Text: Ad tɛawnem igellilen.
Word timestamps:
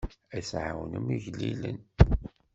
Ad 0.37 0.43
tɛawnem 0.49 1.07
igellilen. 1.15 1.79